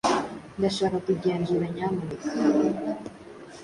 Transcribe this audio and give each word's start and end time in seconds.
Ndashaka 0.57 0.97
kugenzura, 1.05 1.65
nyamuneka. 1.73 2.25